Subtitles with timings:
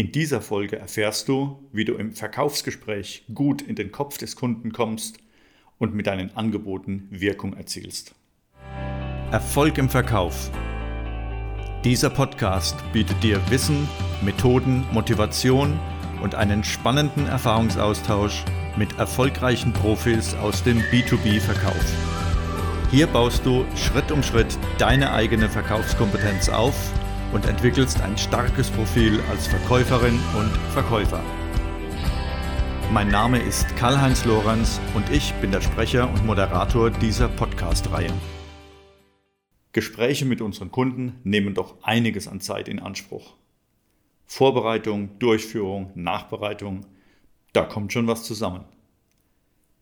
[0.00, 4.72] In dieser Folge erfährst du, wie du im Verkaufsgespräch gut in den Kopf des Kunden
[4.72, 5.18] kommst
[5.76, 8.14] und mit deinen Angeboten Wirkung erzielst.
[9.30, 10.50] Erfolg im Verkauf.
[11.84, 13.86] Dieser Podcast bietet dir Wissen,
[14.22, 15.78] Methoden, Motivation
[16.22, 18.46] und einen spannenden Erfahrungsaustausch
[18.78, 21.84] mit erfolgreichen Profis aus dem B2B-Verkauf.
[22.90, 26.90] Hier baust du Schritt um Schritt deine eigene Verkaufskompetenz auf
[27.32, 31.22] und entwickelst ein starkes Profil als Verkäuferin und Verkäufer.
[32.92, 38.12] Mein Name ist Karl-Heinz Lorenz und ich bin der Sprecher und Moderator dieser Podcast-Reihe.
[39.72, 43.36] Gespräche mit unseren Kunden nehmen doch einiges an Zeit in Anspruch.
[44.26, 46.86] Vorbereitung, Durchführung, Nachbereitung,
[47.52, 48.64] da kommt schon was zusammen.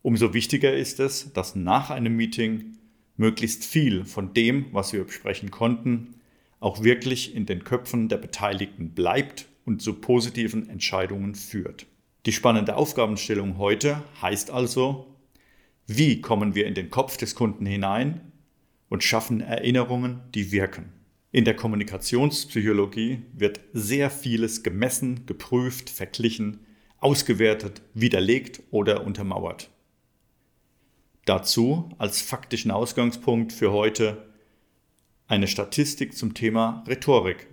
[0.03, 2.77] Umso wichtiger ist es, dass nach einem Meeting
[3.17, 6.15] möglichst viel von dem, was wir besprechen konnten,
[6.61, 11.87] auch wirklich in den Köpfen der Beteiligten bleibt und zu positiven Entscheidungen führt.
[12.27, 15.07] Die spannende Aufgabenstellung heute heißt also,
[15.87, 18.33] wie kommen wir in den Kopf des Kunden hinein
[18.89, 20.93] und schaffen Erinnerungen, die wirken.
[21.31, 26.61] In der Kommunikationspsychologie wird sehr vieles gemessen, geprüft, verglichen,
[26.99, 29.71] ausgewertet, widerlegt oder untermauert.
[31.27, 34.28] Dazu als faktischen Ausgangspunkt für heute
[35.29, 37.47] eine Statistik zum Thema Rhetorik.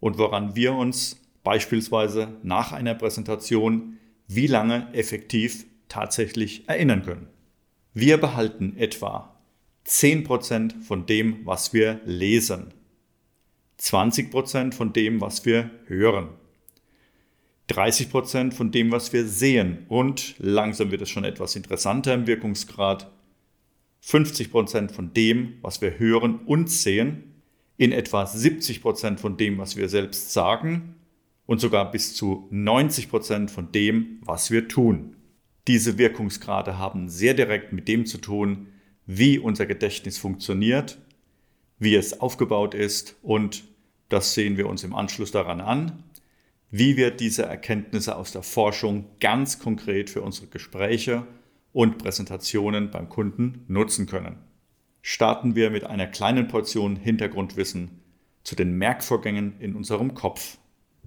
[0.00, 3.96] Und woran wir uns beispielsweise nach einer Präsentation
[4.26, 7.28] wie lange effektiv tatsächlich erinnern können.
[7.94, 9.34] Wir behalten etwa
[9.86, 12.74] 10% von dem, was wir lesen,
[13.80, 16.28] 20% von dem, was wir hören,
[17.70, 19.86] 30% von dem, was wir sehen.
[19.88, 23.10] Und langsam wird es schon etwas interessanter im Wirkungsgrad,
[24.08, 27.42] 50% von dem, was wir hören und sehen,
[27.76, 30.94] in etwa 70% von dem, was wir selbst sagen
[31.46, 35.16] und sogar bis zu 90% von dem, was wir tun.
[35.66, 38.68] Diese Wirkungsgrade haben sehr direkt mit dem zu tun,
[39.04, 40.98] wie unser Gedächtnis funktioniert,
[41.78, 43.64] wie es aufgebaut ist und
[44.08, 46.02] das sehen wir uns im Anschluss daran an,
[46.70, 51.26] wie wir diese Erkenntnisse aus der Forschung ganz konkret für unsere Gespräche
[51.78, 54.38] und Präsentationen beim Kunden nutzen können.
[55.00, 58.00] Starten wir mit einer kleinen Portion Hintergrundwissen
[58.42, 60.58] zu den Merkvorgängen in unserem Kopf.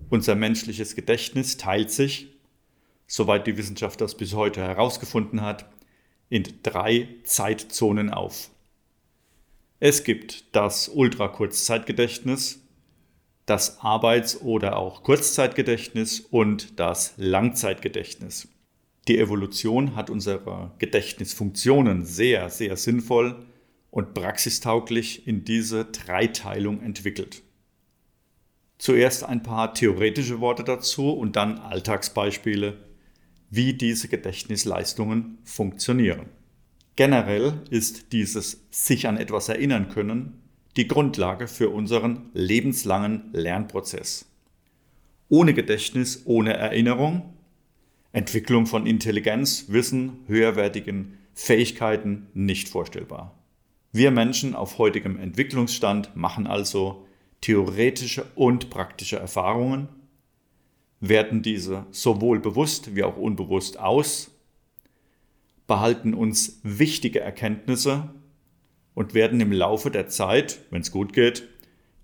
[0.10, 2.40] Unser menschliches Gedächtnis teilt sich,
[3.06, 5.70] soweit die Wissenschaft das bis heute herausgefunden hat,
[6.30, 8.50] in drei Zeitzonen auf.
[9.82, 12.62] Es gibt das Ultrakurzzeitgedächtnis,
[13.46, 18.48] das Arbeits- oder auch Kurzzeitgedächtnis und das Langzeitgedächtnis.
[19.08, 23.46] Die Evolution hat unsere Gedächtnisfunktionen sehr, sehr sinnvoll
[23.90, 27.42] und praxistauglich in diese Dreiteilung entwickelt.
[28.78, 32.78] Zuerst ein paar theoretische Worte dazu und dann Alltagsbeispiele,
[33.50, 36.28] wie diese Gedächtnisleistungen funktionieren.
[36.96, 40.42] Generell ist dieses sich an etwas erinnern können
[40.78, 44.26] die Grundlage für unseren lebenslangen Lernprozess.
[45.28, 47.34] Ohne Gedächtnis, ohne Erinnerung
[48.14, 53.38] Entwicklung von Intelligenz, Wissen, höherwertigen Fähigkeiten nicht vorstellbar.
[53.94, 57.08] Wir Menschen auf heutigem Entwicklungsstand machen also
[57.42, 59.90] theoretische und praktische Erfahrungen,
[61.00, 64.32] werten diese sowohl bewusst wie auch unbewusst aus,
[65.68, 68.10] behalten uns wichtige Erkenntnisse
[68.94, 71.48] und werden im Laufe der Zeit, wenn es gut geht,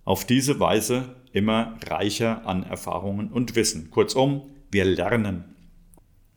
[0.03, 3.91] auf diese Weise immer reicher an Erfahrungen und Wissen.
[3.91, 5.56] Kurzum, wir lernen.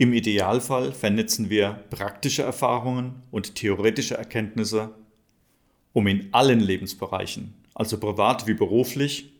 [0.00, 4.94] Im Idealfall vernetzen wir praktische Erfahrungen und theoretische Erkenntnisse,
[5.92, 9.34] um in allen Lebensbereichen, also privat wie beruflich,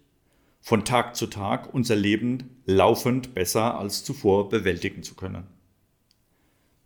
[0.61, 5.47] von Tag zu Tag unser Leben laufend besser als zuvor bewältigen zu können.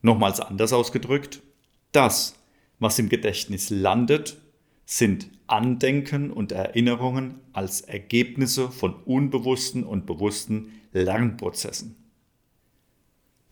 [0.02, 1.42] Nochmals anders ausgedrückt,
[1.90, 2.36] das,
[2.78, 4.40] was im Gedächtnis landet,
[4.86, 12.03] sind Andenken und Erinnerungen als Ergebnisse von unbewussten und bewussten Lernprozessen.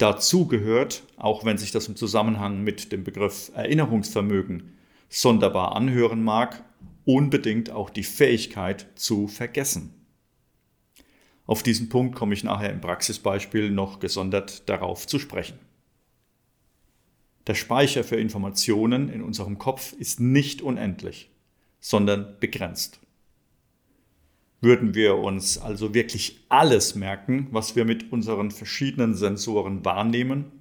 [0.02, 4.72] Dazu gehört, auch wenn sich das im Zusammenhang mit dem Begriff Erinnerungsvermögen
[5.08, 6.64] sonderbar anhören mag,
[7.04, 9.94] unbedingt auch die Fähigkeit zu vergessen.
[11.46, 15.60] Auf diesen Punkt komme ich nachher im Praxisbeispiel noch gesondert darauf zu sprechen.
[17.46, 21.30] Der Speicher für Informationen in unserem Kopf ist nicht unendlich,
[21.78, 22.98] sondern begrenzt.
[24.62, 30.52] Würden wir uns also wirklich alles merken, was wir mit unseren verschiedenen Sensoren wahrnehmen,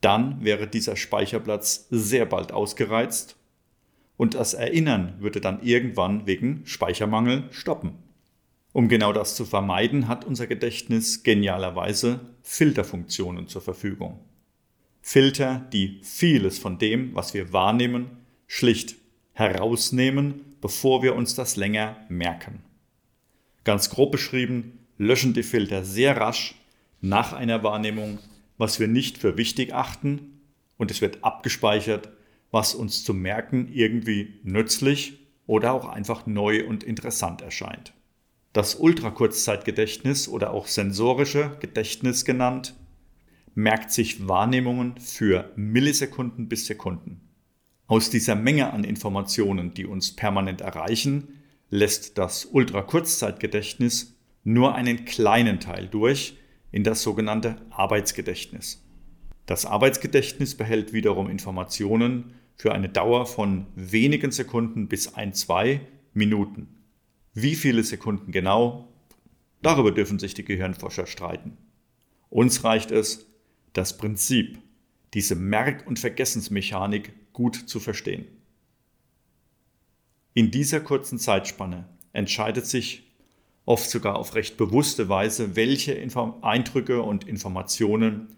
[0.00, 3.36] dann wäre dieser Speicherplatz sehr bald ausgereizt
[4.16, 7.92] und das Erinnern würde dann irgendwann wegen Speichermangel stoppen.
[8.72, 14.18] Um genau das zu vermeiden, hat unser Gedächtnis genialerweise Filterfunktionen zur Verfügung.
[15.02, 18.06] Filter, die vieles von dem, was wir wahrnehmen,
[18.46, 18.96] schlicht
[19.34, 22.62] herausnehmen, bevor wir uns das länger merken.
[23.64, 26.54] Ganz grob beschrieben, löschen die Filter sehr rasch
[27.00, 28.18] nach einer Wahrnehmung,
[28.58, 30.40] was wir nicht für wichtig achten
[30.76, 32.10] und es wird abgespeichert,
[32.50, 37.92] was uns zu merken irgendwie nützlich oder auch einfach neu und interessant erscheint.
[38.52, 42.74] Das Ultrakurzzeitgedächtnis oder auch sensorische Gedächtnis genannt,
[43.54, 47.20] merkt sich Wahrnehmungen für Millisekunden bis Sekunden.
[47.86, 51.43] Aus dieser Menge an Informationen, die uns permanent erreichen,
[51.74, 56.36] lässt das Ultrakurzzeitgedächtnis nur einen kleinen Teil durch
[56.70, 58.86] in das sogenannte Arbeitsgedächtnis.
[59.46, 65.80] Das Arbeitsgedächtnis behält wiederum Informationen für eine Dauer von wenigen Sekunden bis ein, zwei
[66.12, 66.68] Minuten.
[67.32, 68.94] Wie viele Sekunden genau?
[69.60, 71.56] Darüber dürfen sich die Gehirnforscher streiten.
[72.30, 73.26] Uns reicht es,
[73.72, 74.60] das Prinzip,
[75.12, 78.28] diese Merk- und Vergessensmechanik gut zu verstehen.
[80.36, 83.04] In dieser kurzen Zeitspanne entscheidet sich
[83.66, 88.36] oft sogar auf recht bewusste Weise, welche Info Eindrücke und Informationen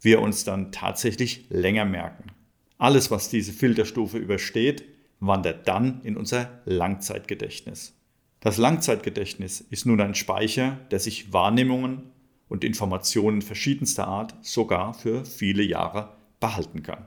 [0.00, 2.30] wir uns dann tatsächlich länger merken.
[2.78, 4.84] Alles, was diese Filterstufe übersteht,
[5.20, 7.94] wandert dann in unser Langzeitgedächtnis.
[8.40, 12.10] Das Langzeitgedächtnis ist nun ein Speicher, der sich Wahrnehmungen
[12.48, 17.06] und Informationen verschiedenster Art sogar für viele Jahre behalten kann.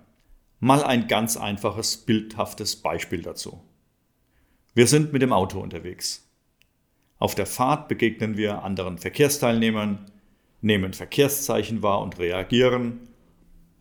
[0.59, 3.63] Mal ein ganz einfaches, bildhaftes Beispiel dazu.
[4.73, 6.29] Wir sind mit dem Auto unterwegs.
[7.19, 10.09] Auf der Fahrt begegnen wir anderen Verkehrsteilnehmern,
[10.61, 13.09] nehmen Verkehrszeichen wahr und reagieren,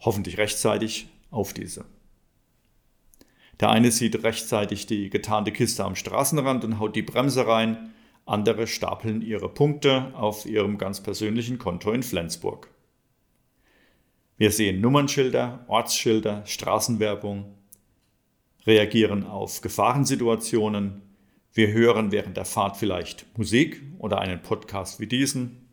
[0.00, 1.84] hoffentlich rechtzeitig, auf diese.
[3.60, 7.92] Der eine sieht rechtzeitig die getarnte Kiste am Straßenrand und haut die Bremse rein,
[8.26, 12.68] andere stapeln ihre Punkte auf ihrem ganz persönlichen Konto in Flensburg.
[14.38, 17.54] Wir sehen Nummernschilder, Ortsschilder, Straßenwerbung,
[18.66, 21.02] reagieren auf Gefahrensituationen,
[21.52, 25.68] wir hören während der Fahrt vielleicht Musik oder einen Podcast wie diesen,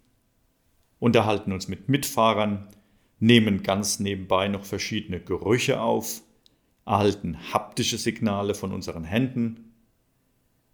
[0.99, 2.69] unterhalten uns mit Mitfahrern,
[3.19, 6.21] nehmen ganz nebenbei noch verschiedene Gerüche auf,
[6.85, 9.73] erhalten haptische Signale von unseren Händen.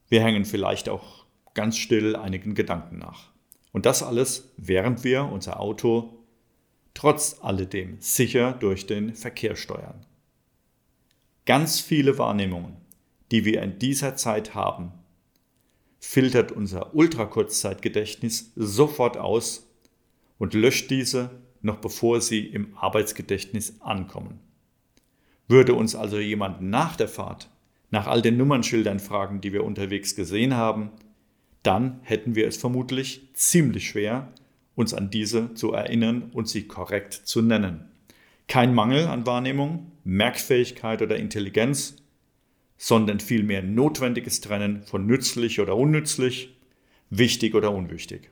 [0.07, 3.31] Wir hängen vielleicht auch ganz still einigen Gedanken nach.
[3.71, 6.23] Und das alles, während wir unser Auto
[6.93, 10.05] trotz alledem sicher durch den Verkehr steuern.
[11.45, 12.77] Ganz viele Wahrnehmungen,
[13.31, 14.91] die wir in dieser Zeit haben,
[15.99, 19.69] filtert unser Ultrakurzzeitgedächtnis sofort aus
[20.37, 21.31] und löscht diese
[21.61, 24.39] noch bevor sie im Arbeitsgedächtnis ankommen.
[25.47, 27.49] Würde uns also jemand nach der Fahrt
[27.93, 30.89] nach all den Nummernschildern fragen, die wir unterwegs gesehen haben,
[31.61, 34.33] dann hätten wir es vermutlich ziemlich schwer,
[34.73, 37.85] uns an diese zu erinnern und sie korrekt zu nennen.
[38.47, 41.95] Kein Mangel an Wahrnehmung, Merkfähigkeit oder Intelligenz,
[42.77, 46.57] sondern vielmehr notwendiges Trennen von nützlich oder unnützlich,
[47.09, 48.29] wichtig oder unwichtig.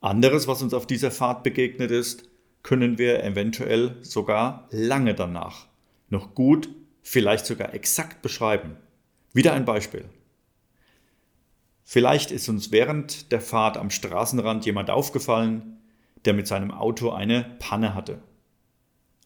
[0.00, 2.28] Anderes, was uns auf dieser Fahrt begegnet ist,
[2.62, 5.68] können wir eventuell sogar lange danach
[6.08, 6.68] noch gut,
[7.02, 8.76] vielleicht sogar exakt beschreiben.
[9.32, 10.04] Wieder ein Beispiel.
[11.84, 15.78] Vielleicht ist uns während der Fahrt am Straßenrand jemand aufgefallen,
[16.24, 18.20] der mit seinem Auto eine Panne hatte.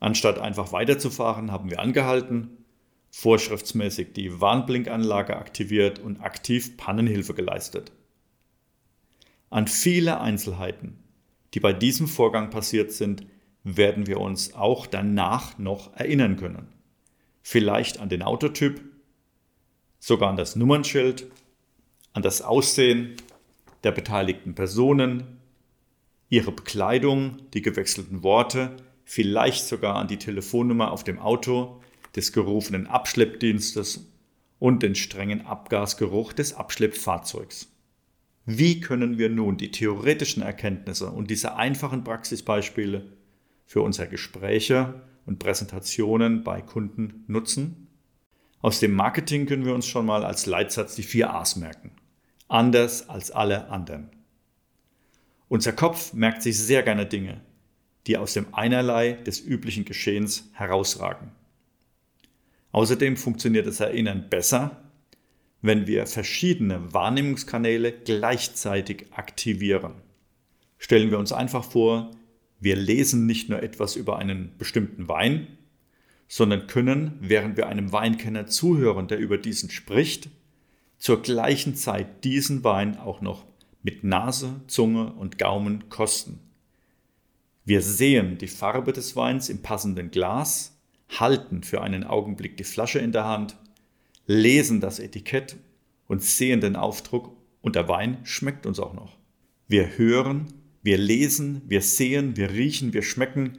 [0.00, 2.64] Anstatt einfach weiterzufahren, haben wir angehalten,
[3.10, 7.92] vorschriftsmäßig die Warnblinkanlage aktiviert und aktiv Pannenhilfe geleistet.
[9.50, 10.98] An viele Einzelheiten,
[11.54, 13.26] die bei diesem Vorgang passiert sind,
[13.62, 16.68] werden wir uns auch danach noch erinnern können.
[17.42, 18.80] Vielleicht an den Autotyp,
[19.98, 21.30] sogar an das Nummernschild,
[22.14, 23.16] an das Aussehen
[23.84, 25.40] der beteiligten Personen,
[26.30, 28.76] ihre Bekleidung, die gewechselten Worte,
[29.10, 31.80] vielleicht sogar an die Telefonnummer auf dem Auto
[32.14, 34.08] des gerufenen Abschleppdienstes
[34.60, 37.72] und den strengen Abgasgeruch des Abschleppfahrzeugs.
[38.46, 43.04] Wie können wir nun die theoretischen Erkenntnisse und diese einfachen Praxisbeispiele
[43.66, 47.88] für unsere Gespräche und Präsentationen bei Kunden nutzen?
[48.60, 51.90] Aus dem Marketing können wir uns schon mal als Leitsatz die vier A's merken.
[52.46, 54.10] Anders als alle anderen.
[55.48, 57.40] Unser Kopf merkt sich sehr gerne Dinge,
[58.06, 61.32] die aus dem Einerlei des üblichen Geschehens herausragen.
[62.72, 64.82] Außerdem funktioniert das Erinnern besser,
[65.62, 69.94] wenn wir verschiedene Wahrnehmungskanäle gleichzeitig aktivieren.
[70.78, 72.10] Stellen wir uns einfach vor,
[72.60, 75.58] wir lesen nicht nur etwas über einen bestimmten Wein,
[76.28, 80.30] sondern können, während wir einem Weinkenner zuhören, der über diesen spricht,
[80.96, 83.44] zur gleichen Zeit diesen Wein auch noch
[83.82, 86.38] mit Nase, Zunge und Gaumen kosten.
[87.70, 90.76] Wir sehen die Farbe des Weins im passenden Glas,
[91.08, 93.54] halten für einen Augenblick die Flasche in der Hand,
[94.26, 95.56] lesen das Etikett
[96.08, 99.16] und sehen den Aufdruck und der Wein schmeckt uns auch noch.
[99.68, 103.58] Wir hören, wir lesen, wir sehen, wir riechen, wir schmecken,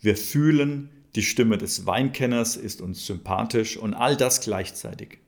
[0.00, 5.18] wir fühlen, die Stimme des Weinkenners ist uns sympathisch und all das gleichzeitig.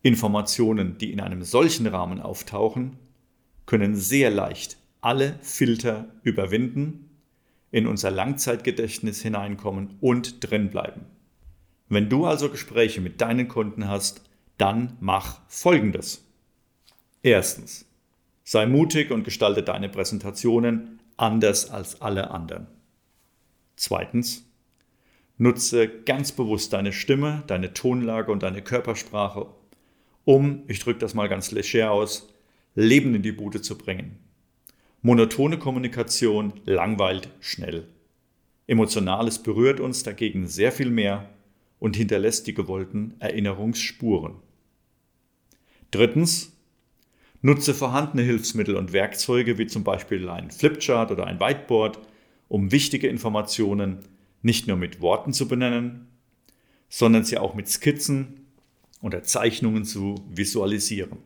[0.00, 2.96] Informationen, die in einem solchen Rahmen auftauchen,
[3.66, 7.09] können sehr leicht alle Filter überwinden,
[7.70, 11.06] in unser Langzeitgedächtnis hineinkommen und drin bleiben.
[11.88, 14.22] Wenn du also Gespräche mit deinen Kunden hast,
[14.58, 16.24] dann mach Folgendes.
[17.22, 17.86] Erstens,
[18.44, 22.66] sei mutig und gestalte deine Präsentationen anders als alle anderen.
[23.76, 24.44] Zweitens,
[25.38, 29.46] nutze ganz bewusst deine Stimme, deine Tonlage und deine Körpersprache,
[30.24, 32.28] um, ich drücke das mal ganz leger aus,
[32.74, 34.18] Leben in die Bude zu bringen.
[35.02, 37.88] Monotone Kommunikation langweilt schnell.
[38.66, 41.30] Emotionales berührt uns dagegen sehr viel mehr
[41.78, 44.34] und hinterlässt die gewollten Erinnerungsspuren.
[45.90, 46.52] Drittens,
[47.40, 51.98] nutze vorhandene Hilfsmittel und Werkzeuge wie zum Beispiel ein Flipchart oder ein Whiteboard,
[52.48, 54.00] um wichtige Informationen
[54.42, 56.08] nicht nur mit Worten zu benennen,
[56.90, 58.46] sondern sie auch mit Skizzen
[59.00, 61.16] oder Zeichnungen zu visualisieren.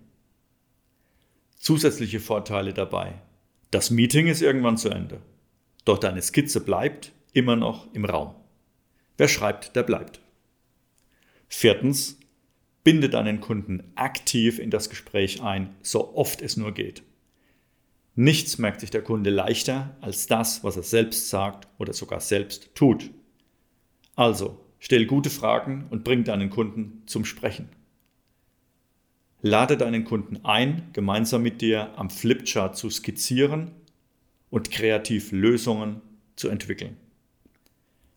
[1.59, 3.15] Zusätzliche Vorteile dabei.
[3.75, 5.21] Das Meeting ist irgendwann zu Ende.
[5.85, 8.37] Doch deine Skizze bleibt immer noch im Raum.
[9.17, 10.21] Wer schreibt, der bleibt.
[11.49, 12.17] Viertens,
[12.85, 17.03] binde deinen Kunden aktiv in das Gespräch ein, so oft es nur geht.
[18.15, 22.77] Nichts merkt sich der Kunde leichter als das, was er selbst sagt oder sogar selbst
[22.77, 23.11] tut.
[24.15, 27.69] Also, stell gute Fragen und bring deinen Kunden zum Sprechen.
[29.47, 33.73] Lade deinen Kunden ein, gemeinsam mit dir am Flipchart zu skizzieren
[34.49, 36.01] und kreativ Lösungen
[36.35, 36.97] zu entwickeln.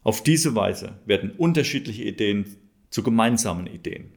[0.03, 2.55] Auf diese Weise werden unterschiedliche Ideen
[2.91, 4.13] zu gemeinsamen Ideen.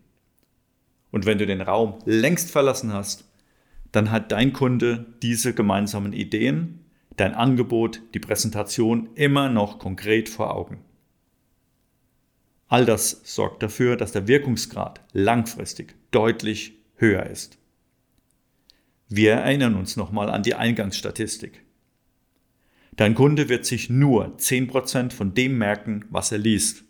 [1.10, 3.24] Und wenn du den Raum längst verlassen hast,
[3.90, 6.84] dann hat dein Kunde diese gemeinsamen Ideen,
[7.16, 10.84] dein Angebot, die Präsentation immer noch konkret vor Augen.
[12.68, 17.58] All das sorgt dafür, dass der Wirkungsgrad langfristig deutlich höher ist.
[19.08, 21.64] Wir erinnern uns nochmal an die Eingangsstatistik.
[22.96, 26.84] Dein Kunde wird sich nur 10% von dem merken, was er liest.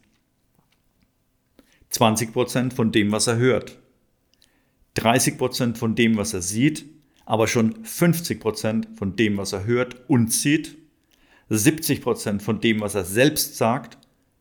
[1.92, 3.78] 20% von dem, was er hört.
[4.96, 6.84] 30% von dem, was er sieht,
[7.24, 10.76] aber schon 50% von dem, was er hört und sieht,
[11.50, 13.98] 70% von dem, was er selbst sagt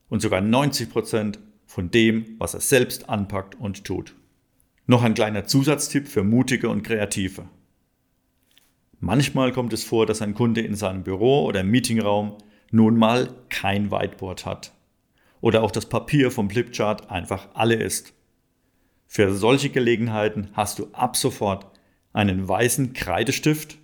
[0.10, 4.16] und sogar 90% von dem, was er selbst anpackt und tut.
[4.90, 7.48] Noch ein kleiner Zusatztipp für Mutige und Kreative.
[9.00, 12.40] Manchmal kommt es vor, dass ein Kunde in seinem Büro oder Meetingraum
[12.72, 14.74] nun mal kein Whiteboard hat
[15.42, 18.16] oder auch das Papier vom Flipchart einfach alle ist.
[19.06, 21.68] Für solche Gelegenheiten hast du ab sofort
[22.12, 23.78] einen weißen Kreidestift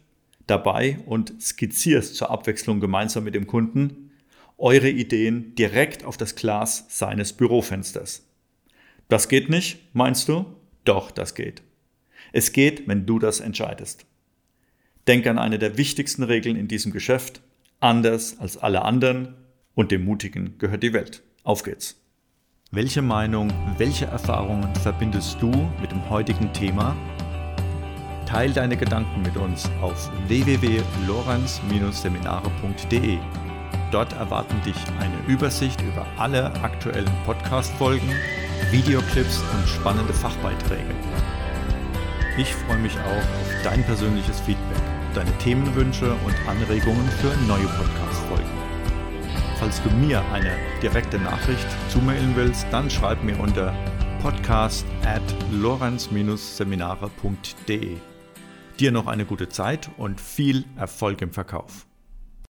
[0.47, 4.09] dabei und skizzierst zur Abwechslung gemeinsam mit dem Kunden
[4.57, 8.27] eure Ideen direkt auf das Glas seines Bürofensters.
[9.07, 10.54] Das geht nicht, meinst du?
[10.85, 11.61] Doch, das geht.
[12.31, 14.05] Es geht, wenn du das entscheidest.
[15.07, 17.41] Denk an eine der wichtigsten Regeln in diesem Geschäft.
[17.79, 19.35] Anders als alle anderen
[19.75, 21.21] und dem Mutigen gehört die Welt.
[21.43, 22.01] Auf geht's.
[22.71, 25.51] Welche Meinung, welche Erfahrungen verbindest du
[25.81, 26.95] mit dem heutigen Thema?
[28.25, 33.19] Teil deine Gedanken mit uns auf www.lorenz-seminare.de.
[33.91, 38.09] Dort erwarten dich eine Übersicht über alle aktuellen Podcast-Folgen,
[38.71, 40.95] Videoclips und spannende Fachbeiträge.
[42.37, 44.81] Ich freue mich auch auf dein persönliches Feedback,
[45.13, 48.49] deine Themenwünsche und Anregungen für neue Podcast-Folgen.
[49.59, 53.73] Falls du mir eine direkte Nachricht zumailen willst, dann schreib mir unter
[54.21, 57.97] podcast at lorenz-seminare.de.
[58.79, 61.85] Dir noch eine gute Zeit und viel Erfolg im Verkauf.